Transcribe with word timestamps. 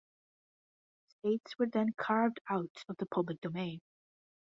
States 1.19 1.51
were 1.59 1.67
then 1.67 1.93
carved 1.95 2.39
out 2.49 2.83
of 2.89 2.97
the 2.97 3.05
public 3.05 3.39
domain. 3.39 3.79